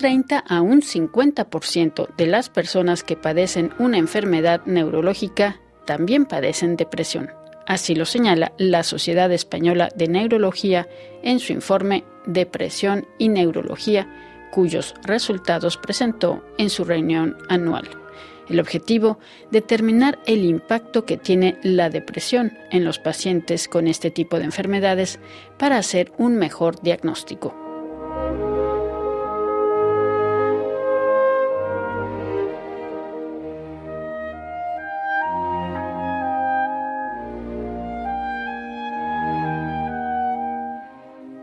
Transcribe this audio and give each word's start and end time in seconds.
30 0.00 0.38
a 0.38 0.62
un 0.62 0.80
50% 0.80 2.08
de 2.16 2.26
las 2.26 2.48
personas 2.48 3.04
que 3.04 3.16
padecen 3.16 3.74
una 3.78 3.98
enfermedad 3.98 4.62
neurológica 4.64 5.60
también 5.84 6.24
padecen 6.24 6.76
depresión. 6.76 7.28
Así 7.66 7.94
lo 7.94 8.06
señala 8.06 8.54
la 8.56 8.82
Sociedad 8.82 9.30
Española 9.30 9.90
de 9.94 10.08
Neurología 10.08 10.88
en 11.22 11.38
su 11.38 11.52
informe 11.52 12.04
Depresión 12.24 13.06
y 13.18 13.28
Neurología, 13.28 14.08
cuyos 14.50 14.94
resultados 15.02 15.76
presentó 15.76 16.42
en 16.56 16.70
su 16.70 16.84
reunión 16.84 17.36
anual. 17.50 17.86
El 18.48 18.58
objetivo, 18.58 19.18
determinar 19.50 20.18
el 20.24 20.46
impacto 20.46 21.04
que 21.04 21.18
tiene 21.18 21.58
la 21.62 21.90
depresión 21.90 22.56
en 22.70 22.86
los 22.86 22.98
pacientes 22.98 23.68
con 23.68 23.86
este 23.86 24.10
tipo 24.10 24.38
de 24.38 24.44
enfermedades 24.44 25.18
para 25.58 25.76
hacer 25.76 26.10
un 26.16 26.36
mejor 26.36 26.80
diagnóstico. 26.80 27.69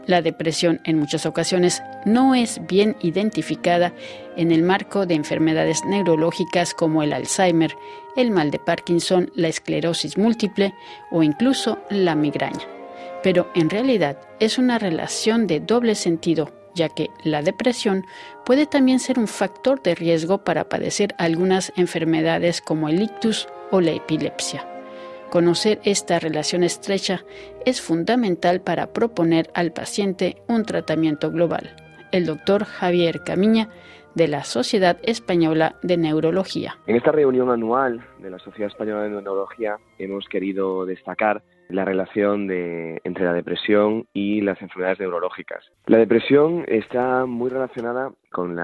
La 0.08 0.22
depresión 0.22 0.80
en 0.86 0.98
muchas 0.98 1.26
ocasiones 1.26 1.84
no 2.06 2.34
es 2.34 2.66
bien 2.66 2.96
identificada 3.02 3.94
en 4.38 4.54
el 4.54 4.64
marco 4.64 5.06
de 5.06 5.16
enfermedades 5.16 5.84
neurológicas 5.84 6.74
como 6.74 7.04
el 7.04 7.12
Alzheimer, 7.12 7.76
el 8.16 8.32
mal 8.32 8.50
de 8.50 8.58
Parkinson, 8.60 9.30
la 9.36 9.50
esclerosis 9.50 10.18
múltiple 10.18 10.74
o 11.12 11.24
incluso 11.24 11.80
la 11.90 12.16
migraña. 12.16 12.66
Pero 13.22 13.52
en 13.54 13.70
realidad 13.70 14.18
es 14.40 14.58
una 14.58 14.80
relación 14.80 15.46
de 15.46 15.60
doble 15.60 15.94
sentido, 15.94 16.52
ya 16.74 16.88
que 16.88 17.10
la 17.24 17.42
depresión 17.42 18.06
puede 18.46 18.66
también 18.66 19.00
ser 19.00 19.20
un 19.20 19.28
factor 19.28 19.84
de 19.84 19.94
riesgo 19.94 20.46
para 20.46 20.70
padecer 20.70 21.16
algunas 21.18 21.74
enfermedades 21.76 22.62
como 22.62 22.88
el 22.88 23.02
ictus 23.02 23.50
o 23.72 23.82
la 23.82 23.92
epilepsia. 23.92 24.77
Conocer 25.30 25.80
esta 25.84 26.20
relación 26.20 26.64
estrecha 26.64 27.26
es 27.66 27.82
fundamental 27.82 28.62
para 28.62 28.94
proponer 28.94 29.50
al 29.54 29.74
paciente 29.74 30.38
un 30.48 30.64
tratamiento 30.64 31.32
global. 31.32 31.76
El 32.14 32.26
doctor 32.26 32.64
Javier 32.64 33.24
Camiña, 33.26 33.68
de 34.16 34.30
la 34.30 34.46
Sociedad 34.46 34.98
Española 35.04 35.76
de 35.84 35.98
Neurología. 35.98 36.78
En 36.88 36.96
esta 36.96 37.12
reunión 37.12 37.52
anual 37.52 38.02
de 38.20 38.32
la 38.32 38.40
Sociedad 38.40 38.72
Española 38.72 39.04
de 39.04 39.10
Neurología 39.10 39.78
hemos 40.00 40.28
querido 40.30 40.86
destacar 40.86 41.44
la 41.68 41.84
relación 41.84 42.50
entre 42.50 43.26
la 43.26 43.34
depresión 43.34 44.08
y 44.14 44.40
las 44.40 44.62
enfermedades 44.62 45.02
neurológicas. 45.02 45.64
La 45.88 45.98
depresión 45.98 46.64
está 46.68 47.26
muy 47.26 47.50
relacionada 47.50 48.12
con 48.32 48.58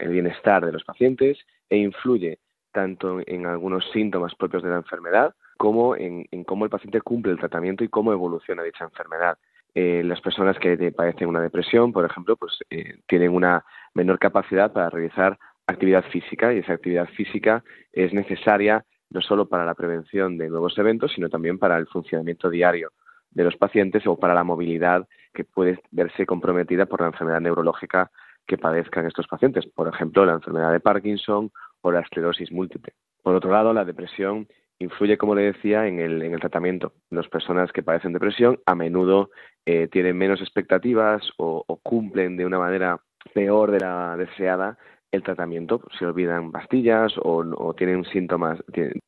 el 0.00 0.08
bienestar 0.08 0.64
de 0.64 0.72
los 0.72 0.84
pacientes 0.84 1.38
e 1.68 1.76
influye 1.76 2.38
tanto 2.72 3.18
en 3.26 3.46
algunos 3.46 3.84
síntomas 3.92 4.34
propios 4.34 4.62
de 4.62 4.70
la 4.70 4.76
enfermedad 4.76 5.34
como 5.58 5.96
en, 5.96 6.26
cómo 6.44 6.64
el 6.64 6.70
paciente 6.70 7.02
cumple 7.02 7.32
el 7.32 7.38
tratamiento 7.38 7.84
y 7.84 7.88
cómo 7.88 8.12
evoluciona 8.12 8.62
dicha 8.62 8.84
enfermedad. 8.84 9.36
Eh, 9.74 10.02
las 10.04 10.20
personas 10.22 10.58
que 10.58 10.92
padecen 10.92 11.28
una 11.28 11.42
depresión, 11.42 11.92
por 11.92 12.06
ejemplo, 12.06 12.36
pues 12.36 12.58
eh, 12.70 13.00
tienen 13.06 13.34
una 13.34 13.64
menor 13.92 14.18
capacidad 14.18 14.72
para 14.72 14.88
realizar 14.88 15.38
actividad 15.66 16.04
física 16.04 16.54
y 16.54 16.58
esa 16.58 16.72
actividad 16.72 17.08
física 17.08 17.62
es 17.92 18.14
necesaria 18.14 18.84
no 19.10 19.20
solo 19.20 19.48
para 19.48 19.66
la 19.66 19.74
prevención 19.74 20.38
de 20.38 20.48
nuevos 20.48 20.78
eventos, 20.78 21.12
sino 21.12 21.28
también 21.28 21.58
para 21.58 21.76
el 21.76 21.86
funcionamiento 21.86 22.48
diario 22.48 22.92
de 23.30 23.44
los 23.44 23.56
pacientes 23.56 24.06
o 24.06 24.16
para 24.16 24.34
la 24.34 24.44
movilidad 24.44 25.06
que 25.34 25.44
puede 25.44 25.80
verse 25.90 26.24
comprometida 26.24 26.86
por 26.86 27.00
la 27.00 27.08
enfermedad 27.08 27.40
neurológica 27.40 28.10
que 28.46 28.58
padezcan 28.58 29.06
estos 29.06 29.26
pacientes, 29.26 29.66
por 29.66 29.88
ejemplo, 29.88 30.24
la 30.24 30.32
enfermedad 30.32 30.72
de 30.72 30.80
Parkinson 30.80 31.50
o 31.82 31.92
la 31.92 32.00
esclerosis 32.00 32.50
múltiple. 32.52 32.94
Por 33.22 33.34
otro 33.34 33.50
lado, 33.50 33.72
la 33.72 33.84
depresión 33.84 34.46
influye, 34.78 35.18
como 35.18 35.34
le 35.34 35.52
decía, 35.52 35.86
en 35.86 35.98
el, 35.98 36.22
en 36.22 36.34
el 36.34 36.40
tratamiento. 36.40 36.92
Las 37.10 37.28
personas 37.28 37.72
que 37.72 37.82
padecen 37.82 38.12
depresión 38.12 38.60
a 38.66 38.74
menudo 38.74 39.30
eh, 39.66 39.88
tienen 39.88 40.16
menos 40.16 40.40
expectativas 40.40 41.22
o, 41.36 41.64
cumplen 41.82 42.36
de 42.36 42.46
una 42.46 42.58
manera 42.58 43.00
peor 43.34 43.70
de 43.70 43.80
la 43.80 44.16
deseada 44.16 44.78
el 45.10 45.22
tratamiento. 45.22 45.82
Se 45.98 46.06
olvidan 46.06 46.52
pastillas 46.52 47.12
o, 47.16 47.74
tienen 47.76 48.04
síntomas, 48.04 48.58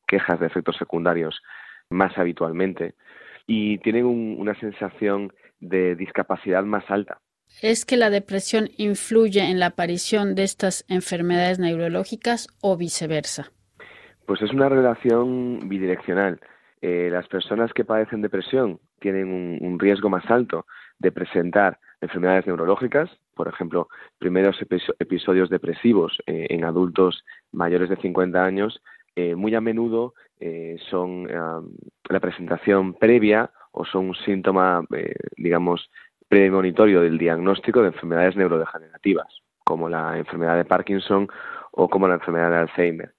quejas 0.07 0.39
de 0.39 0.47
efectos 0.47 0.75
secundarios 0.77 1.41
más 1.89 2.17
habitualmente 2.17 2.95
y 3.47 3.77
tienen 3.79 4.05
una 4.05 4.57
sensación 4.59 5.33
de 5.59 5.95
discapacidad 5.95 6.63
más 6.63 6.83
alta. 6.89 7.19
¿Es 7.61 7.85
que 7.85 7.97
la 7.97 8.09
depresión 8.09 8.69
influye 8.77 9.41
en 9.41 9.59
la 9.59 9.67
aparición 9.67 10.35
de 10.35 10.43
estas 10.43 10.85
enfermedades 10.87 11.59
neurológicas 11.59 12.47
o 12.61 12.77
viceversa? 12.77 13.51
Pues 14.25 14.41
es 14.41 14.51
una 14.51 14.69
relación 14.69 15.67
bidireccional. 15.67 16.39
Eh, 16.81 17.09
las 17.11 17.27
personas 17.27 17.73
que 17.73 17.85
padecen 17.85 18.21
depresión 18.21 18.79
tienen 18.99 19.59
un, 19.61 19.79
riesgo 19.79 20.09
más 20.09 20.29
alto 20.31 20.65
de 20.97 21.11
presentar 21.11 21.77
enfermedades 22.01 22.47
neurológicas, 22.47 23.09
por 23.35 23.47
ejemplo, 23.47 23.87
primeros 24.17 24.57
episodios 24.99 25.49
depresivos 25.49 26.17
eh, 26.25 26.47
en 26.49 26.63
adultos 26.65 27.23
mayores 27.51 27.89
de 27.89 27.97
50 27.97 28.43
años, 28.43 28.81
eh, 29.15 29.35
muy 29.35 29.53
a 29.55 29.61
menudo 29.61 30.13
son 30.89 31.27
la 31.27 32.19
presentación 32.19 32.95
previa 32.95 33.51
o 33.73 33.85
son 33.85 34.09
un 34.09 34.15
síntoma, 34.15 34.83
digamos, 35.37 35.91
premonitorio 36.27 37.01
del 37.01 37.19
diagnóstico 37.19 37.81
de 37.81 37.89
enfermedades 37.89 38.35
neurodegenerativas, 38.35 39.27
como 39.63 39.87
la 39.87 40.17
enfermedad 40.17 40.57
de 40.57 40.65
Parkinson 40.65 41.27
o 41.73 41.87
como 41.89 42.07
la 42.07 42.15
enfermedad 42.15 42.49
de 42.49 42.57
Alzheimer. 42.57 43.13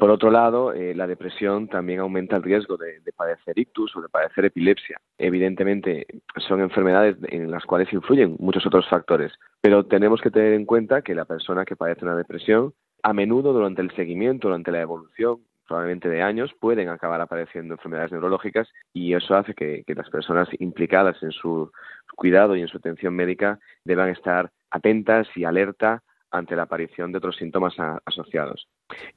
Por 0.00 0.10
otro 0.10 0.30
lado, 0.30 0.72
eh, 0.72 0.94
la 0.94 1.06
depresión 1.06 1.68
también 1.68 2.00
aumenta 2.00 2.34
el 2.34 2.42
riesgo 2.42 2.78
de, 2.78 3.02
padecer 3.14 3.58
ictus 3.58 3.94
o 3.94 4.00
de 4.00 4.08
padecer 4.08 4.46
epilepsia. 4.46 4.98
Evidentemente, 5.18 6.06
son 6.38 6.62
enfermedades 6.62 7.18
en 7.24 7.50
las 7.50 7.66
cuales 7.66 7.92
influyen 7.92 8.34
muchos 8.38 8.64
otros 8.64 8.88
factores, 8.88 9.30
pero 9.60 9.84
tenemos 9.84 10.22
que 10.22 10.30
tener 10.30 10.54
en 10.54 10.64
cuenta 10.64 11.02
que 11.02 11.14
la 11.14 11.26
persona 11.26 11.66
que 11.66 11.76
padece 11.76 12.06
una 12.06 12.16
depresión, 12.16 12.72
a 13.02 13.12
menudo 13.12 13.52
durante 13.52 13.82
el 13.82 13.94
seguimiento, 13.94 14.48
durante 14.48 14.72
la 14.72 14.80
evolución, 14.80 15.40
probablemente 15.68 16.08
de 16.08 16.22
años, 16.22 16.50
pueden 16.58 16.88
acabar 16.88 17.20
apareciendo 17.20 17.74
enfermedades 17.74 18.12
neurológicas 18.12 18.70
y 18.94 19.12
eso 19.12 19.36
hace 19.36 19.52
que, 19.52 19.84
que 19.86 19.94
las 19.94 20.08
personas 20.08 20.48
implicadas 20.60 21.22
en 21.22 21.32
su 21.32 21.70
cuidado 22.16 22.56
y 22.56 22.62
en 22.62 22.68
su 22.68 22.78
atención 22.78 23.14
médica 23.14 23.58
deban 23.84 24.08
estar 24.08 24.50
atentas 24.70 25.28
y 25.36 25.44
alerta 25.44 26.02
ante 26.30 26.56
la 26.56 26.62
aparición 26.62 27.12
de 27.12 27.18
otros 27.18 27.36
síntomas 27.36 27.74
asociados. 28.04 28.68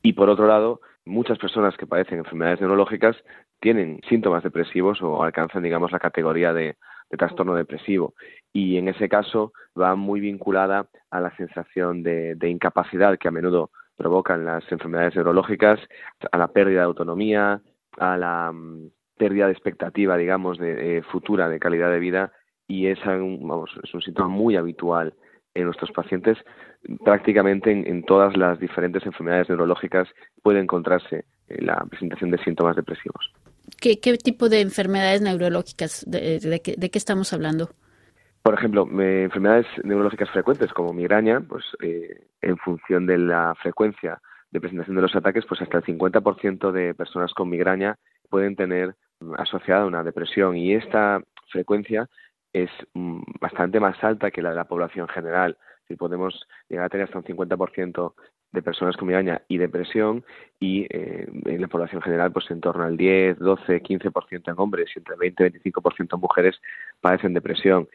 Y 0.01 0.13
por 0.13 0.29
otro 0.29 0.47
lado, 0.47 0.81
muchas 1.05 1.37
personas 1.37 1.75
que 1.77 1.87
padecen 1.87 2.19
enfermedades 2.19 2.61
neurológicas 2.61 3.15
tienen 3.59 3.99
síntomas 4.09 4.43
depresivos 4.43 5.01
o 5.01 5.23
alcanzan, 5.23 5.63
digamos, 5.63 5.91
la 5.91 5.99
categoría 5.99 6.53
de, 6.53 6.75
trastorno 7.17 7.53
depresivo. 7.53 8.15
Y 8.51 8.77
en 8.77 8.87
ese 8.87 9.07
caso 9.07 9.53
va 9.79 9.95
muy 9.95 10.19
vinculada 10.19 10.87
a 11.11 11.21
la 11.21 11.35
sensación 11.35 12.01
de, 12.01 12.35
incapacidad 12.49 13.19
que 13.19 13.27
a 13.27 13.31
menudo 13.31 13.69
provocan 13.95 14.43
las 14.45 14.63
enfermedades 14.71 15.15
neurológicas, 15.15 15.79
a 16.31 16.37
la 16.39 16.47
pérdida 16.47 16.79
de 16.79 16.85
autonomía, 16.85 17.61
a 17.99 18.17
la 18.17 18.51
mm, 18.51 18.89
pérdida 19.15 19.45
de 19.45 19.51
expectativa, 19.51 20.17
digamos, 20.17 20.57
de, 20.57 21.03
futura 21.11 21.47
de 21.49 21.59
calidad 21.59 21.91
de 21.91 21.99
vida 21.99 22.31
y 22.67 22.87
es 22.87 22.97
un, 23.05 23.69
es 23.83 23.93
un 23.93 24.01
síntoma 24.01 24.29
muy 24.29 24.55
habitual 24.55 25.13
en 25.55 25.65
nuestros 25.65 25.91
pacientes 25.91 26.37
prácticamente 27.03 27.71
en, 27.71 28.03
todas 28.03 28.35
las 28.35 28.59
diferentes 28.59 29.05
enfermedades 29.05 29.49
neurológicas 29.49 30.07
puede 30.41 30.59
encontrarse 30.59 31.25
la 31.47 31.85
presentación 31.89 32.31
de 32.31 32.43
síntomas 32.43 32.75
depresivos. 32.75 33.31
¿Qué, 33.79 33.95
tipo 34.17 34.49
de 34.49 34.61
enfermedades 34.61 35.21
neurológicas, 35.21 36.05
de, 36.09 36.61
qué, 36.63 36.97
estamos 36.97 37.33
hablando? 37.33 37.69
Por 38.41 38.53
ejemplo, 38.55 38.83
enfermedades 38.83 39.67
neurológicas 39.83 40.29
frecuentes 40.31 40.73
como 40.73 40.93
migraña, 40.93 41.39
pues 41.41 41.63
eh, 41.81 42.27
en 42.41 42.57
función 42.57 43.05
de 43.05 43.17
la 43.17 43.55
frecuencia 43.61 44.21
de 44.51 44.59
presentación 44.59 44.95
de 44.95 45.01
los 45.01 45.15
ataques, 45.15 45.45
pues 45.47 45.61
hasta 45.61 45.77
el 45.77 45.83
50% 45.83 46.71
de 46.71 46.93
personas 46.93 47.33
con 47.33 47.49
migraña 47.49 47.97
pueden 48.29 48.55
tener 48.55 48.95
asociada 49.37 49.85
una 49.85 50.03
depresión 50.03 50.57
y 50.57 50.73
esta 50.73 51.21
frecuencia 51.49 52.07
es 52.53 52.69
mm, 52.93 53.21
bastante 53.41 53.79
más 53.79 54.01
alta 54.03 54.31
que 54.31 54.41
la 54.41 54.51
de 54.51 54.55
la 54.55 54.65
población 54.65 55.07
general. 55.07 55.57
Si 55.87 55.95
podemos 55.95 56.47
llegar 56.69 56.85
a 56.85 56.89
tener 56.89 57.05
hasta 57.05 57.17
un 57.17 57.25
50% 57.25 58.13
de 58.53 58.61
personas 58.61 58.95
con 58.95 59.07
migraña 59.07 59.41
y 59.47 59.57
depresión 59.57 60.23
y 60.59 60.83
eh, 60.89 61.27
en 61.45 61.61
la 61.61 61.67
población 61.67 62.01
general 62.01 62.31
pues 62.31 62.49
en 62.51 62.61
torno 62.61 62.83
al 62.83 62.95
10, 62.95 63.39
12, 63.39 63.81
15% 63.81 64.51
en 64.51 64.53
hombres 64.57 64.91
y 64.95 64.99
entre 64.99 65.15
20 65.15 65.47
y 65.47 65.71
25% 65.71 66.13
en 66.13 66.19
mujeres 66.19 66.61
padecen 67.01 67.33
depresión. 67.33 67.89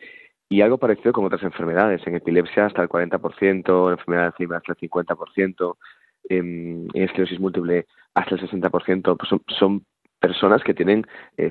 Y 0.50 0.62
algo 0.62 0.78
parecido 0.78 1.12
con 1.12 1.26
otras 1.26 1.43
enfermedades, 1.43 2.04
en 2.06 2.16
epilepsia 2.16 2.66
hasta 2.66 2.82
el 2.82 2.88
40%, 2.88 3.87
en 3.87 3.93
enfermedad 3.93 4.22
de 4.22 4.26
Alzheimer 4.26 4.56
hasta 4.56 4.72
el 4.72 4.90
50%, 4.90 5.76
en, 6.31 6.88
esclerosis 6.94 7.38
múltiple 7.38 7.87
hasta 8.14 8.34
el 8.34 8.40
60%, 8.40 9.16
pues 9.16 9.58
son, 9.58 9.84
personas 10.20 10.64
que 10.64 10.75
tienen 10.75 11.06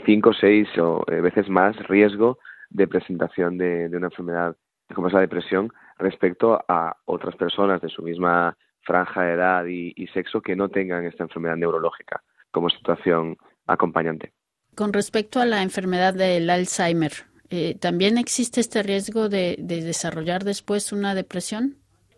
5, 0.06 0.31
eh, 0.31 0.33
6 0.42 0.80
o 0.80 1.06
eh, 1.07 1.21
veces 1.21 1.48
más 1.48 1.77
riesgo 1.88 2.38
de 2.69 2.87
presentación 2.87 3.57
de, 3.57 3.89
una 3.93 4.07
enfermedad 4.07 4.55
como 4.93 5.07
es 5.07 5.13
la 5.13 5.21
depresión 5.21 5.71
respecto 5.97 6.63
a 6.67 6.95
otras 7.05 7.35
personas 7.35 7.81
de 7.81 7.89
su 7.89 8.01
misma 8.03 8.55
franja 8.81 9.23
de 9.23 9.33
edad 9.33 9.65
y, 9.65 10.07
sexo 10.13 10.41
que 10.41 10.55
no 10.55 10.69
tengan 10.69 11.05
esta 11.05 11.23
enfermedad 11.23 11.57
neurológica 11.57 12.23
como 12.51 12.69
situación 12.69 13.37
acompañante. 13.65 14.31
Con 14.75 14.93
respecto 14.93 15.41
a 15.41 15.45
la 15.45 15.61
enfermedad 15.61 16.13
del 16.13 16.49
Alzheimer, 16.49 17.11
eh, 17.49 17.75
¿también 17.79 18.17
existe 18.17 18.61
este 18.61 18.83
riesgo 18.83 19.27
de, 19.27 19.57
desarrollar 19.59 20.43
después 20.43 20.93
una 20.93 21.15
depresión? 21.15 21.75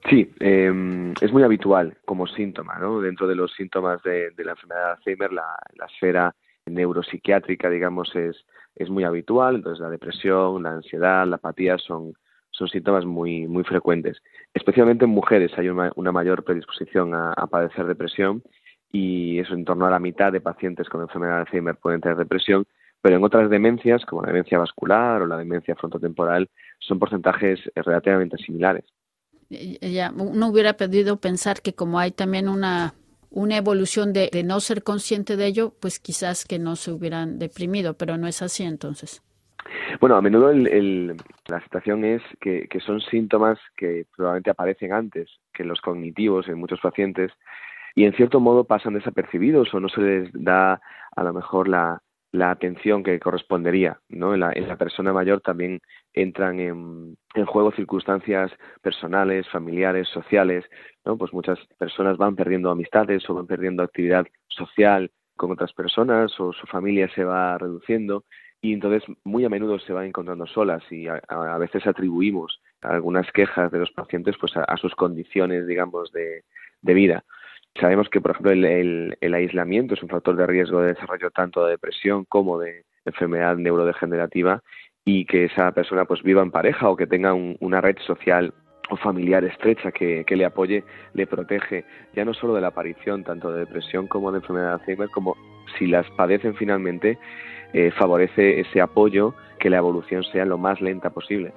Sí, 0.09 0.31
em, 0.39 1.13
es 1.19 1.31
muy 1.31 1.43
habitual 1.43 1.97
como 2.05 2.27
síntoma, 2.27 2.77
¿no? 2.79 3.01
Dentro 3.01 3.27
de 3.27 3.35
los 3.35 3.51
síntomas 3.53 4.01
de, 4.03 4.31
la 4.37 4.51
enfermedad 4.51 4.85
de 4.85 4.91
Alzheimer, 4.91 5.33
la, 5.33 5.55
la, 5.75 5.85
esfera 5.85 6.35
neuropsiquiátrica, 6.69 7.69
digamos, 7.69 8.15
es, 8.15 8.45
es 8.75 8.89
muy 8.89 9.03
habitual. 9.03 9.55
Entonces, 9.55 9.81
la 9.81 9.89
depresión, 9.89 10.63
la 10.63 10.71
ansiedad, 10.71 11.27
la 11.27 11.37
apatía 11.37 11.77
son, 11.77 12.13
son 12.51 12.67
síntomas 12.67 13.05
muy, 13.05 13.47
muy 13.47 13.63
frecuentes. 13.63 14.17
Especialmente 14.53 15.05
en 15.05 15.11
mujeres 15.11 15.51
hay 15.57 15.69
una, 15.69 16.11
mayor 16.11 16.43
predisposición 16.43 17.13
a, 17.13 17.33
padecer 17.47 17.85
depresión 17.85 18.43
y 18.91 19.39
eso 19.39 19.53
en 19.53 19.65
torno 19.65 19.85
a 19.85 19.91
la 19.91 19.99
mitad 19.99 20.31
de 20.31 20.41
pacientes 20.41 20.89
con 20.89 21.01
enfermedad 21.01 21.35
de 21.35 21.39
Alzheimer 21.41 21.75
pueden 21.75 22.01
tener 22.01 22.17
depresión, 22.17 22.65
pero 23.01 23.15
en 23.15 23.23
otras 23.23 23.49
demencias, 23.49 24.05
como 24.05 24.23
la 24.23 24.29
demencia 24.29 24.57
vascular 24.57 25.21
o 25.21 25.27
la 25.27 25.37
demencia 25.37 25.75
frontotemporal, 25.75 26.49
son 26.79 26.99
porcentajes 26.99 27.59
eh, 27.67 27.81
relativamente 27.81 28.37
similares. 28.37 28.85
Ya, 29.49 30.11
uno 30.15 30.49
hubiera 30.49 30.73
podido 30.73 31.17
pensar 31.17 31.61
que 31.61 31.73
como 31.73 31.97
hay 31.97 32.11
también 32.11 32.47
una, 32.47 32.93
una 33.31 33.57
evolución 33.57 34.13
de, 34.13 34.29
no 34.43 34.59
ser 34.59 34.83
consciente 34.83 35.37
de 35.37 35.45
ello, 35.45 35.73
pues 35.79 35.99
quizás 35.99 36.45
que 36.45 36.59
no 36.59 36.75
se 36.75 36.91
hubieran 36.91 37.39
deprimido, 37.39 37.95
pero 37.95 38.17
no 38.17 38.27
es 38.27 38.41
así 38.41 38.63
entonces. 38.63 39.21
Bueno, 39.99 40.15
a 40.15 40.21
menudo 40.21 40.51
la 40.53 41.61
situación 41.63 42.05
es 42.05 42.21
que, 42.41 42.67
son 42.85 43.01
síntomas 43.01 43.59
que 43.77 44.05
probablemente 44.15 44.51
aparecen 44.51 44.93
antes 44.93 45.29
que 45.53 45.63
los 45.63 45.81
cognitivos 45.81 46.47
en 46.47 46.57
muchos 46.57 46.79
pacientes 46.79 47.31
y 47.95 48.05
en 48.05 48.13
cierto 48.13 48.39
modo 48.39 48.63
pasan 48.63 48.93
desapercibidos 48.93 49.73
o 49.73 49.79
no 49.79 49.89
se 49.89 50.01
les 50.01 50.29
da 50.33 50.81
a 51.15 51.23
lo 51.23 51.33
mejor 51.33 51.67
la, 51.67 52.01
atención 52.51 53.03
que 53.03 53.19
correspondería. 53.19 53.99
¿no? 54.09 54.33
En, 54.33 54.39
la, 54.39 54.77
persona 54.77 55.13
mayor 55.13 55.41
también 55.41 55.81
entran 56.13 56.59
en, 56.59 57.17
juego 57.45 57.71
circunstancias 57.71 58.51
personales, 58.81 59.47
familiares, 59.49 60.07
sociales. 60.09 60.65
¿no? 61.05 61.17
Pues 61.17 61.33
muchas 61.33 61.59
personas 61.77 62.17
van 62.17 62.35
perdiendo 62.35 62.69
amistades 62.69 63.29
o 63.29 63.33
van 63.33 63.47
perdiendo 63.47 63.83
actividad 63.83 64.25
social 64.47 65.11
con 65.35 65.51
otras 65.51 65.73
personas 65.73 66.37
o 66.39 66.51
su 66.51 66.67
familia 66.67 67.09
se 67.15 67.23
va 67.23 67.57
reduciendo 67.57 68.25
y 68.61 68.73
entonces 68.73 69.03
muy 69.23 69.45
a 69.45 69.49
menudo 69.49 69.79
se 69.79 69.93
van 69.93 70.07
encontrando 70.07 70.45
solas 70.45 70.83
y 70.91 71.07
a, 71.07 71.57
veces 71.57 71.87
atribuimos 71.87 72.61
algunas 72.81 73.31
quejas 73.31 73.71
de 73.71 73.79
los 73.79 73.91
pacientes 73.91 74.35
pues 74.39 74.51
a, 74.57 74.77
sus 74.77 74.93
condiciones 74.95 75.65
digamos 75.65 76.11
de, 76.11 76.43
vida 76.81 77.23
sabemos 77.75 78.09
que 78.09 78.21
por 78.21 78.31
ejemplo 78.31 78.51
el, 78.51 79.33
aislamiento 79.33 79.93
es 79.93 80.03
un 80.03 80.09
factor 80.09 80.35
de 80.35 80.47
riesgo 80.47 80.81
de 80.81 80.93
desarrollo 80.93 81.31
tanto 81.31 81.65
de 81.65 81.71
depresión 81.71 82.25
como 82.25 82.59
de 82.59 82.85
enfermedad 83.05 83.57
neurodegenerativa 83.57 84.61
y 85.05 85.25
que 85.25 85.45
esa 85.45 85.71
persona 85.71 86.05
pues 86.05 86.21
viva 86.23 86.41
en 86.41 86.51
pareja 86.51 86.89
o 86.89 86.95
que 86.95 87.07
tenga 87.07 87.33
una 87.33 87.81
red 87.81 87.97
social 88.05 88.53
o 88.91 88.97
familiar 88.97 89.43
estrecha 89.43 89.91
que, 89.91 90.23
que, 90.25 90.35
le 90.35 90.45
apoye, 90.45 90.83
le 91.13 91.27
protege, 91.27 91.85
ya 92.15 92.25
no 92.25 92.33
solo 92.33 92.55
de 92.55 92.61
la 92.61 92.67
aparición 92.69 93.23
tanto 93.23 93.51
de 93.51 93.59
depresión 93.59 94.07
como 94.07 94.31
de 94.31 94.39
enfermedad 94.39 94.67
de 94.67 94.73
Alzheimer, 94.73 95.09
como 95.09 95.35
si 95.77 95.85
las 95.85 96.09
padecen 96.11 96.55
finalmente, 96.55 97.19
eh, 97.73 97.91
favorece 97.91 98.59
ese 98.59 98.81
apoyo 98.81 99.35
que 99.59 99.69
la 99.69 99.77
evolución 99.77 100.23
sea 100.23 100.45
lo 100.45 100.57
más 100.57 100.81
lenta 100.81 101.11
posible. 101.11 101.53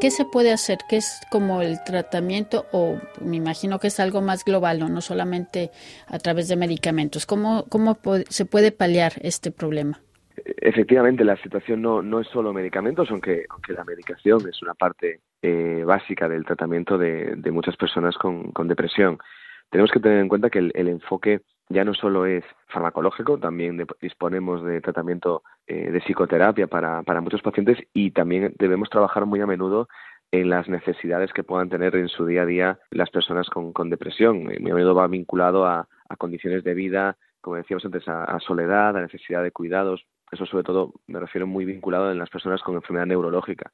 ¿Qué 0.00 0.10
se 0.10 0.24
puede 0.24 0.50
hacer? 0.50 0.78
¿Qué 0.88 0.96
es 0.96 1.20
como 1.30 1.60
el 1.60 1.84
tratamiento 1.84 2.64
o 2.72 2.98
me 3.20 3.36
imagino 3.36 3.78
que 3.78 3.88
es 3.88 4.00
algo 4.00 4.22
más 4.22 4.46
global, 4.46 4.78
no, 4.78 4.88
no 4.88 5.02
solamente 5.02 5.70
a 6.08 6.18
través 6.18 6.48
de 6.48 6.56
medicamentos? 6.56 7.26
¿Cómo, 7.26 7.66
cómo 7.68 7.98
se 8.30 8.46
puede 8.46 8.72
paliar 8.72 9.12
este 9.20 9.50
problema? 9.50 10.00
Efectivamente, 10.44 11.22
la 11.22 11.36
situación 11.36 11.82
no, 11.82 12.00
no 12.00 12.20
es 12.20 12.28
solo 12.28 12.54
medicamentos, 12.54 13.10
aunque, 13.10 13.44
aunque 13.50 13.74
la 13.74 13.84
medicación 13.84 14.48
es 14.48 14.62
una 14.62 14.72
parte 14.72 15.20
eh, 15.42 15.82
básica 15.84 16.30
del 16.30 16.46
tratamiento 16.46 16.96
de, 16.96 17.36
muchas 17.52 17.76
personas 17.76 18.16
con, 18.16 18.68
depresión. 18.68 19.18
Tenemos 19.70 19.90
que 19.90 20.00
tener 20.00 20.20
en 20.20 20.28
cuenta 20.28 20.48
que 20.48 20.60
el, 20.60 20.88
enfoque 20.88 21.42
ya 21.70 21.84
no 21.84 21.94
solo 21.94 22.26
es 22.26 22.44
farmacológico, 22.68 23.38
también 23.38 23.86
disponemos 24.02 24.62
de 24.62 24.80
tratamiento 24.80 25.42
eh, 25.66 25.90
de 25.90 26.00
psicoterapia 26.00 26.66
para, 26.66 27.02
para 27.02 27.20
muchos 27.20 27.40
pacientes 27.40 27.78
y 27.94 28.10
también 28.10 28.54
debemos 28.58 28.90
trabajar 28.90 29.24
muy 29.24 29.40
a 29.40 29.46
menudo 29.46 29.88
en 30.32 30.50
las 30.50 30.68
necesidades 30.68 31.32
que 31.32 31.44
puedan 31.44 31.68
tener 31.68 31.96
en 31.96 32.08
su 32.08 32.26
día 32.26 32.42
a 32.42 32.46
día 32.46 32.78
las 32.90 33.10
personas 33.10 33.48
con, 33.48 33.72
con 33.72 33.88
depresión. 33.88 34.50
Eh, 34.50 34.58
muy 34.60 34.72
a 34.72 34.74
menudo 34.74 34.94
va 34.94 35.06
vinculado 35.06 35.64
a, 35.64 35.88
a 36.08 36.16
condiciones 36.16 36.64
de 36.64 36.74
vida, 36.74 37.16
como 37.40 37.56
decíamos 37.56 37.84
antes, 37.84 38.06
a, 38.06 38.38
soledad, 38.40 38.96
a 38.96 39.00
necesidad 39.00 39.42
de 39.42 39.52
cuidados, 39.52 40.04
eso 40.30 40.46
sobre 40.46 40.64
todo 40.64 40.92
me 41.06 41.18
refiero 41.18 41.46
muy 41.46 41.64
vinculado 41.64 42.10
en 42.10 42.18
las 42.18 42.30
personas 42.30 42.62
con 42.62 42.74
enfermedad 42.74 43.06
neurológica. 43.06 43.72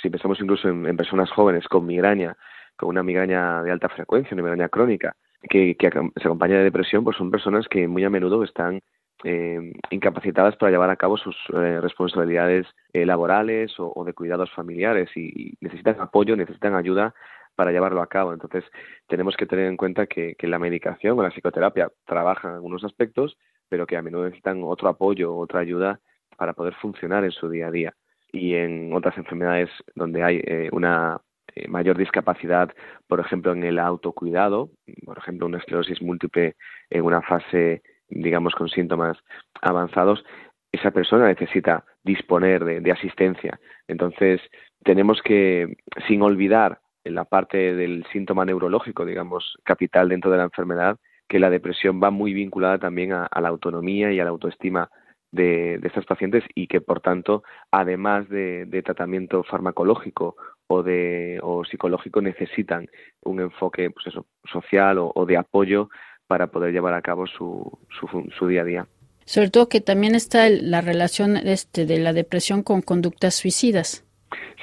Si 0.00 0.08
pensamos 0.10 0.40
incluso 0.40 0.68
en, 0.68 0.96
personas 0.96 1.30
jóvenes 1.30 1.68
con 1.68 1.84
migraña, 1.86 2.36
con 2.76 2.88
una 2.88 3.02
migraña 3.02 3.62
de 3.62 3.70
alta 3.70 3.88
frecuencia, 3.88 4.34
una 4.34 4.42
migraña 4.42 4.68
crónica, 4.68 5.14
que, 5.48 5.76
se 5.80 6.26
acompaña 6.26 6.58
de 6.58 6.64
depresión, 6.64 7.04
pues 7.04 7.16
son 7.16 7.30
personas 7.30 7.68
que 7.68 7.88
muy 7.88 8.04
a 8.04 8.10
menudo 8.10 8.42
están 8.44 8.80
eh, 9.24 9.72
incapacitadas 9.90 10.56
para 10.56 10.70
llevar 10.70 10.90
a 10.90 10.96
cabo 10.96 11.16
sus 11.16 11.36
eh, 11.54 11.80
responsabilidades 11.80 12.66
eh, 12.92 13.06
laborales 13.06 13.72
o, 13.78 14.04
de 14.04 14.12
cuidados 14.12 14.50
familiares 14.52 15.10
y, 15.16 15.56
necesitan 15.60 16.00
apoyo, 16.00 16.36
necesitan 16.36 16.74
ayuda 16.74 17.14
para 17.54 17.72
llevarlo 17.72 18.02
a 18.02 18.08
cabo. 18.08 18.32
Entonces, 18.32 18.64
tenemos 19.08 19.36
que 19.36 19.46
tener 19.46 19.66
en 19.66 19.76
cuenta 19.76 20.06
que, 20.06 20.34
que 20.34 20.46
la 20.46 20.58
medicación 20.58 21.18
o 21.18 21.22
la 21.22 21.30
psicoterapia 21.30 21.90
trabajan 22.04 22.50
en 22.50 22.56
algunos 22.56 22.84
aspectos, 22.84 23.38
pero 23.68 23.86
que 23.86 23.96
a 23.96 24.02
menudo 24.02 24.24
necesitan 24.24 24.62
otro 24.62 24.88
apoyo, 24.88 25.34
otra 25.34 25.60
ayuda 25.60 26.00
para 26.36 26.52
poder 26.52 26.74
funcionar 26.74 27.24
en 27.24 27.32
su 27.32 27.48
día 27.48 27.68
a 27.68 27.70
día. 27.70 27.94
Y 28.32 28.54
en 28.54 28.92
otras 28.92 29.16
enfermedades 29.16 29.70
donde 29.94 30.22
hay 30.22 30.68
una 30.72 31.18
eh, 31.56 31.68
mayor 31.68 31.96
discapacidad, 31.96 32.70
por 33.08 33.18
ejemplo, 33.18 33.52
en 33.52 33.64
el 33.64 33.78
autocuidado, 33.78 34.70
por 35.04 35.16
ejemplo, 35.16 35.46
una 35.46 35.58
esclerosis 35.58 36.02
múltiple 36.02 36.54
en 36.90 37.02
una 37.02 37.22
fase, 37.22 37.82
digamos, 38.08 38.54
con 38.54 38.68
síntomas 38.68 39.16
avanzados, 39.62 40.22
esa 40.70 40.90
persona 40.90 41.26
necesita 41.26 41.84
disponer 42.04 42.64
de, 42.64 42.92
asistencia. 42.92 43.58
Entonces, 43.88 44.40
tenemos 44.84 45.22
que, 45.22 45.76
sin 46.06 46.20
olvidar 46.20 46.80
la 47.04 47.24
parte 47.24 47.74
del 47.74 48.04
síntoma 48.12 48.44
neurológico, 48.44 49.06
digamos, 49.06 49.56
capital 49.64 50.10
dentro 50.10 50.30
de 50.30 50.36
la 50.36 50.44
enfermedad, 50.44 50.98
que 51.28 51.38
la 51.38 51.50
depresión 51.50 52.00
va 52.02 52.10
muy 52.10 52.34
vinculada 52.34 52.78
también 52.78 53.12
a, 53.12 53.28
la 53.40 53.48
autonomía 53.48 54.12
y 54.12 54.20
a 54.20 54.24
la 54.24 54.30
autoestima 54.30 54.90
de, 55.36 55.78
de, 55.78 55.88
estos 55.88 56.06
pacientes 56.06 56.42
y 56.54 56.66
que 56.66 56.80
por 56.80 57.00
tanto 57.00 57.44
además 57.70 58.28
de, 58.28 58.82
tratamiento 58.84 59.44
farmacológico 59.44 60.36
o 60.66 60.82
de 60.82 61.38
o 61.42 61.64
psicológico 61.64 62.20
necesitan 62.20 62.88
un 63.22 63.40
enfoque 63.40 63.90
pues 63.90 64.08
eso, 64.08 64.26
social 64.50 64.98
o, 64.98 65.26
de 65.26 65.36
apoyo 65.36 65.88
para 66.26 66.48
poder 66.48 66.72
llevar 66.72 66.94
a 66.94 67.02
cabo 67.02 67.26
su, 67.26 67.78
su, 68.00 68.28
su, 68.36 68.48
día 68.48 68.62
a 68.62 68.64
día. 68.64 68.86
Sobre 69.24 69.50
todo 69.50 69.68
que 69.68 69.80
también 69.80 70.14
está 70.14 70.48
la 70.48 70.80
relación 70.80 71.36
este, 71.36 71.86
de 71.86 71.98
la 71.98 72.12
depresión 72.12 72.62
con 72.62 72.82
conductas 72.82 73.34
suicidas. 73.36 74.04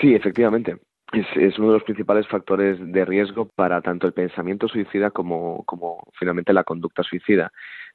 Sí, 0.02 0.14
efectivamente 0.14 0.78
es, 1.14 1.58
uno 1.60 1.68
de 1.68 1.74
los 1.74 1.84
principales 1.84 2.28
factores 2.28 2.78
de 2.80 3.06
riesgo 3.06 3.48
para 3.56 3.82
tanto 3.82 4.08
el 4.08 4.14
pensamiento 4.14 4.68
suicida 4.68 5.12
como, 5.12 5.64
como 5.66 6.04
finalmente 6.20 6.54
la 6.54 6.64
conducta 6.64 7.04
suicida. 7.04 7.52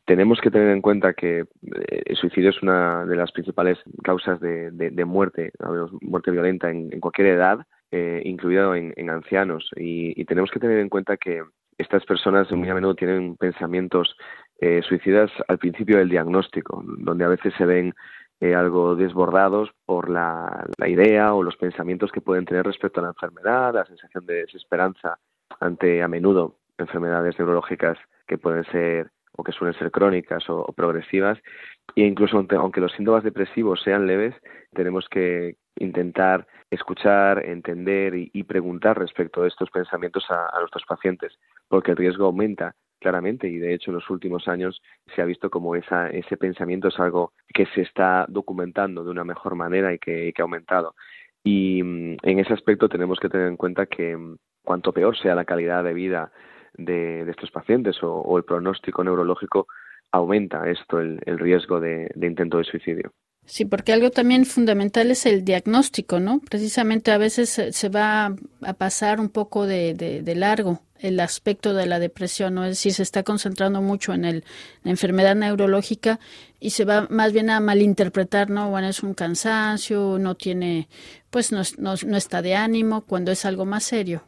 Tenemos 0.09 0.41
que 0.41 0.50
tener 0.50 0.71
en 0.71 0.81
cuenta 0.81 1.12
que 1.12 1.41
eh, 1.41 2.03
el 2.07 2.17
suicidio 2.17 2.49
es 2.49 2.62
una 2.62 3.05
de 3.05 3.15
las 3.15 3.31
principales 3.31 3.77
causas 4.03 4.41
de, 4.41 4.71
de, 4.71 5.05
muerte, 5.05 5.53
muerte 6.00 6.31
violenta 6.31 6.71
en, 6.71 6.99
cualquier 6.99 7.27
edad, 7.27 7.59
eh, 7.91 8.23
incluido 8.25 8.75
en, 8.75 9.11
ancianos. 9.11 9.69
Y, 9.77 10.25
tenemos 10.25 10.50
que 10.50 10.61
tener 10.61 10.79
en 10.79 10.88
cuenta 10.88 11.19
que 11.19 11.43
estas 11.77 12.07
personas 12.07 12.50
muy 12.53 12.71
a 12.71 12.75
menudo 12.75 12.95
tienen 12.95 13.37
pensamientos 13.37 14.17
eh, 14.62 14.81
suicidas 14.83 15.31
al 15.47 15.59
principio 15.59 15.99
del 15.99 16.09
diagnóstico, 16.09 16.83
donde 16.87 17.27
a 17.27 17.29
veces 17.29 17.53
se 17.59 17.67
ven 17.67 17.93
eh, 18.41 18.55
algo 18.55 18.97
desbordados 18.97 19.69
por 19.85 20.09
la, 20.09 20.67
idea 20.87 21.35
o 21.35 21.43
los 21.43 21.57
pensamientos 21.57 22.11
que 22.12 22.23
pueden 22.23 22.47
tener 22.47 22.65
respecto 22.65 23.00
a 23.00 23.03
la 23.03 23.11
enfermedad, 23.11 23.75
la 23.75 23.85
sensación 23.85 24.25
de 24.25 24.47
desesperanza 24.47 25.19
ante 25.61 26.03
a 26.03 26.09
menudo 26.09 26.57
enfermedades 26.79 27.38
neurológicas 27.38 27.99
que 28.27 28.38
pueden 28.38 28.65
ser 28.73 29.11
o 29.38 29.45
que 29.45 29.52
suelen 29.52 29.78
ser 29.78 29.90
crónicas 29.90 30.45
o, 30.50 30.66
progresivas 30.73 31.38
e 31.95 32.02
incluso 32.02 32.37
aunque, 32.37 32.80
los 32.80 32.92
síntomas 32.92 33.23
depresivos 33.23 33.80
sean 33.83 34.07
leves 34.07 34.35
tenemos 34.75 35.09
que, 35.09 35.54
intentar 35.78 36.47
escuchar, 36.71 37.45
entender 37.47 38.14
y, 38.14 38.42
preguntar 38.42 38.99
respecto 38.99 39.42
a 39.42 39.47
estos 39.47 39.71
pensamientos 39.71 40.25
a, 40.28 40.59
nuestros 40.59 40.85
pacientes, 40.87 41.38
porque 41.68 41.92
el 41.92 41.97
riesgo 41.97 42.26
aumenta 42.26 42.75
claramente 43.00 43.49
y 43.49 43.59
de 43.59 43.75
hecho 43.75 43.92
en 43.92 43.95
los 43.95 44.11
últimos 44.11 44.49
años 44.49 44.83
se 45.14 45.23
ha 45.23 45.25
visto 45.25 45.50
como 45.50 45.76
ese 45.76 46.37
pensamiento 46.37 46.88
es 46.88 46.99
algo 46.99 47.33
que 47.54 47.66
se 47.66 47.83
está 47.83 48.26
documentando 48.28 49.04
de 49.04 49.11
una 49.11 49.23
mejor 49.23 49.54
manera 49.54 49.95
y 49.95 49.99
que, 50.00 50.33
ha 50.37 50.42
aumentado. 50.42 50.95
Y 51.45 51.80
mm, 51.83 52.16
en 52.23 52.38
ese 52.40 52.52
aspecto 52.52 52.88
tenemos 52.88 53.21
que 53.21 53.28
tener 53.28 53.47
en 53.47 53.57
cuenta 53.57 53.87
que 53.87 54.16
mm, 54.16 54.37
cuanto 54.64 54.92
peor 54.92 55.16
sea 55.16 55.37
la 55.37 55.45
calidad 55.45 55.85
de 55.85 55.95
vida 55.95 56.33
de, 56.78 57.28
estos 57.28 57.50
pacientes 57.50 57.97
o, 58.02 58.38
el 58.38 58.44
pronóstico 58.44 59.04
neurológico, 59.04 59.66
aumenta 60.11 60.70
esto 60.70 61.00
el, 61.00 61.20
riesgo 61.38 61.80
de 61.80 62.11
intento 62.16 62.56
de 62.56 62.64
suicidio. 62.64 63.12
Sí, 63.49 63.64
porque 63.64 63.94
algo 63.94 64.11
también 64.11 64.44
fundamental 64.44 65.11
es 65.11 65.25
el 65.25 65.42
diagnóstico, 65.42 66.20
¿no? 66.20 66.38
Precisamente 66.50 67.12
a 67.12 67.16
veces 67.16 67.49
se 67.49 67.88
va 67.88 68.37
a 68.61 68.75
pasar 68.75 69.20
un 69.20 69.30
poco 69.30 69.66
de, 69.66 69.94
de, 69.94 70.35
largo 70.35 70.82
el 70.99 71.18
aspecto 71.18 71.73
de 71.73 71.87
la 71.87 71.99
depresión, 71.99 72.54
¿no? 72.54 72.64
Es 72.64 72.73
decir, 72.73 72.92
se 72.92 73.02
está 73.02 73.23
concentrando 73.23 73.80
mucho 73.80 74.12
en 74.12 74.26
el, 74.26 74.44
la 74.82 74.90
enfermedad 74.90 75.35
neurológica 75.35 76.20
y 76.61 76.70
se 76.70 76.85
va 76.85 77.06
más 77.08 77.32
bien 77.32 77.49
a 77.49 77.58
malinterpretar, 77.61 78.50
¿no? 78.50 78.68
Bueno, 78.68 78.88
es 78.88 79.02
un 79.02 79.14
cansancio, 79.14 80.18
no 80.18 80.35
tiene, 80.35 80.87
pues 81.30 81.50
no, 81.50 81.62
no, 81.78 81.94
no 82.06 82.16
está 82.18 82.42
de 82.42 82.54
ánimo, 82.54 83.06
cuando 83.06 83.32
es 83.32 83.47
algo 83.47 83.64
más 83.64 83.85
serio. 83.85 84.27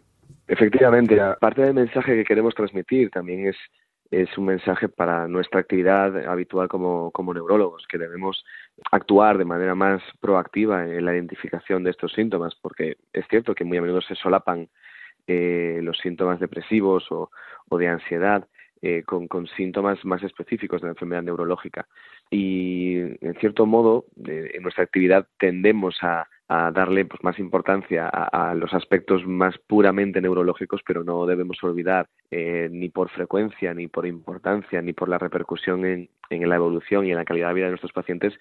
Efectivamente, 0.52 1.20
aparte 1.20 1.62
del 1.62 1.74
mensaje 1.74 2.16
que 2.16 2.24
queremos 2.24 2.54
transmitir, 2.54 3.10
también 3.10 3.46
es 3.46 3.56
es 4.10 4.36
un 4.36 4.46
mensaje 4.46 4.88
para 4.88 5.28
nuestra 5.28 5.60
actividad 5.60 6.26
habitual 6.26 6.68
como, 6.68 7.12
como 7.12 7.32
neurólogos, 7.32 7.86
que 7.86 7.96
debemos 7.96 8.44
actuar 8.90 9.38
de 9.38 9.44
manera 9.44 9.74
más 9.76 10.02
proactiva 10.20 10.84
en 10.84 11.04
la 11.04 11.14
identificación 11.14 11.84
de 11.84 11.90
estos 11.90 12.12
síntomas, 12.12 12.56
porque 12.60 12.96
es 13.12 13.24
cierto 13.28 13.54
que 13.54 13.64
muy 13.64 13.78
a 13.78 13.82
menudo 13.82 14.00
se 14.00 14.16
solapan 14.16 14.68
eh, 15.28 15.78
los 15.82 15.96
síntomas 15.98 16.40
depresivos 16.40 17.06
o, 17.12 17.30
o 17.68 17.78
de 17.78 17.86
ansiedad 17.86 18.48
eh, 18.82 19.04
con, 19.04 19.28
con, 19.28 19.46
síntomas 19.46 20.04
más 20.04 20.22
específicos 20.24 20.80
de 20.80 20.88
la 20.88 20.92
enfermedad 20.92 21.22
neurológica. 21.22 21.86
Y, 22.30 22.96
en 22.98 23.36
cierto 23.38 23.66
modo, 23.66 24.06
en 24.26 24.62
nuestra 24.62 24.84
actividad 24.84 25.28
tendemos 25.38 25.98
a, 26.02 26.26
a 26.52 26.72
darle 26.72 27.04
pues, 27.04 27.22
más 27.22 27.38
importancia 27.38 28.08
a, 28.08 28.56
los 28.56 28.74
aspectos 28.74 29.24
más 29.24 29.56
puramente 29.58 30.20
neurológicos, 30.20 30.80
pero 30.84 31.04
no 31.04 31.24
debemos 31.24 31.62
olvidar 31.62 32.08
eh, 32.32 32.68
ni 32.72 32.88
por 32.88 33.08
frecuencia, 33.08 33.72
ni 33.72 33.86
por 33.86 34.04
importancia, 34.04 34.82
ni 34.82 34.92
por 34.92 35.08
la 35.08 35.18
repercusión 35.18 35.84
en, 35.86 36.10
en, 36.28 36.48
la 36.48 36.56
evolución 36.56 37.06
y 37.06 37.12
en 37.12 37.18
la 37.18 37.24
calidad 37.24 37.48
de 37.48 37.54
vida 37.54 37.66
de 37.66 37.70
nuestros 37.70 37.92
pacientes, 37.92 38.34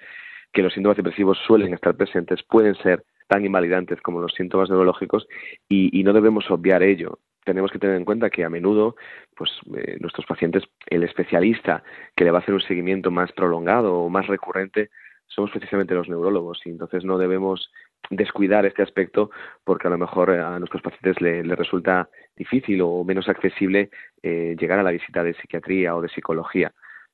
que 0.52 0.64
los 0.64 0.74
síntomas 0.74 0.98
depresivos 0.98 1.38
suelen 1.46 1.72
estar 1.72 1.96
presentes, 1.96 2.42
pueden 2.42 2.74
ser 2.74 3.04
tan 3.28 3.46
invalidantes 3.46 4.02
como 4.02 4.22
los 4.22 4.34
síntomas 4.34 4.72
neurológicos 4.72 5.28
y, 5.70 6.04
no 6.04 6.12
debemos 6.12 6.50
obviar 6.50 6.82
ello. 6.82 7.20
Tenemos 7.46 7.70
que 7.72 7.78
tener 7.78 7.96
en 7.96 8.06
cuenta 8.06 8.32
que 8.32 8.44
a 8.44 8.50
menudo, 8.50 8.96
pues 9.38 9.52
eh, 9.78 9.98
nuestros 10.00 10.26
pacientes, 10.26 10.64
el 10.88 11.04
especialista 11.04 11.84
que 12.16 12.24
le 12.24 12.32
va 12.32 12.40
a 12.40 12.42
hacer 12.42 12.56
un 12.56 12.62
seguimiento 12.62 13.12
más 13.12 13.32
prolongado 13.34 14.00
o 14.00 14.10
más 14.10 14.26
recurrente, 14.26 14.90
somos 15.30 15.52
precisamente 15.52 15.94
los 15.94 16.10
neurólogos 16.10 16.62
y 16.66 16.70
entonces 16.70 17.06
no 17.06 17.18
debemos 17.18 17.72
descuidar 18.10 18.66
este 18.66 18.82
aspecto 18.82 19.30
porque 19.64 19.88
a 19.88 19.92
lo 19.92 19.98
mejor 19.98 20.32
a 20.32 20.58
nuestros 20.60 20.82
pacientes 20.82 21.22
les 21.22 21.46
le 21.46 21.56
resulta 21.56 22.10
difícil 22.36 22.82
o 22.82 23.04
menos 23.04 23.30
accesible 23.30 23.90
eh, 24.24 24.56
llegar 24.60 24.80
a 24.80 24.84
la 24.84 24.92
visita 24.92 25.24
de 25.24 25.34
psiquiatría 25.34 25.96
o 25.96 26.02
de 26.02 26.10
psicología. 26.10 26.72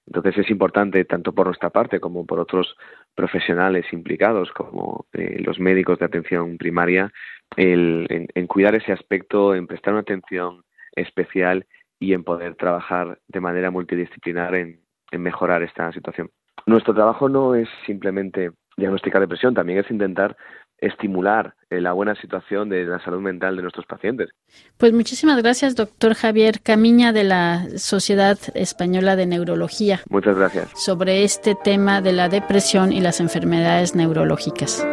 Entonces 0.07 0.37
es 0.37 0.51
importante, 0.51 1.03
tanto 1.03 1.33
por 1.33 1.47
nuestra 1.47 1.71
parte 1.71 1.99
como 1.99 2.25
por 2.25 2.39
otros 2.39 2.75
profesionales 3.15 3.91
implicados, 3.91 4.51
como 4.51 5.07
eh, 5.13 5.41
los 5.43 5.59
médicos 5.59 5.97
de 5.97 6.05
atención 6.05 6.57
primaria, 6.57 7.11
el, 7.57 8.05
en, 8.09 8.47
cuidar 8.47 8.75
ese 8.75 8.91
aspecto, 8.91 9.55
en 9.55 9.65
prestar 9.65 9.93
una 9.93 10.01
atención 10.01 10.63
especial 10.95 11.65
y 11.99 12.13
en 12.13 12.23
poder 12.23 12.55
trabajar 12.55 13.19
de 13.27 13.39
manera 13.41 13.71
multidisciplinar 13.71 14.53
en 14.55 14.79
mejorar 15.11 15.63
esta 15.63 15.91
situación. 15.91 16.29
Nuestro 16.67 16.93
trabajo 16.93 17.29
no 17.29 17.55
es 17.55 17.69
simplemente 17.85 18.51
diagnosticar 18.77 19.21
depresión, 19.21 19.53
también 19.53 19.79
es 19.79 19.91
intentar 19.91 20.35
estimular 20.77 21.55
eh, 21.70 21.82
la 21.82 21.94
buena 21.94 22.15
situación 22.15 22.70
de 22.70 22.86
la 22.86 23.03
salud 23.03 23.22
mental 23.22 23.55
de 23.55 23.62
nuestros 23.62 23.86
pacientes. 23.86 24.29
Pues 24.77 24.94
muchísimas 24.94 25.41
gracias, 25.41 25.75
doctor 25.75 26.13
Javier 26.13 26.62
Camiña 26.62 27.13
de 27.13 27.24
la 27.24 27.65
Sociedad 27.77 28.38
Española 28.53 29.15
de 29.15 29.25
Neurología. 29.25 30.01
Muchas 30.10 30.38
gracias. 30.38 30.72
Sobre 30.75 31.24
este 31.24 31.55
tema 31.55 32.01
de 32.01 32.13
la 32.13 32.29
depresión 32.29 32.91
y 32.91 33.01
las 33.01 33.20
enfermedades 33.20 33.96
neurológicas. 33.96 34.86